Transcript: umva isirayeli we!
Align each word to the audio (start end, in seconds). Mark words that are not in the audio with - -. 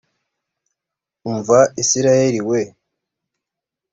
umva 1.29 1.59
isirayeli 1.81 2.41
we! 2.49 2.59